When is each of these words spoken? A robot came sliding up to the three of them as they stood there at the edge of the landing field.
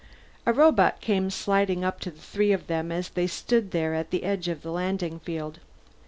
A 0.47 0.51
robot 0.51 0.99
came 0.99 1.29
sliding 1.29 1.83
up 1.85 1.99
to 1.99 2.09
the 2.09 2.19
three 2.19 2.51
of 2.51 2.65
them 2.65 2.91
as 2.91 3.09
they 3.09 3.27
stood 3.27 3.69
there 3.69 3.93
at 3.93 4.09
the 4.09 4.23
edge 4.23 4.47
of 4.47 4.63
the 4.63 4.71
landing 4.71 5.19
field. 5.19 5.59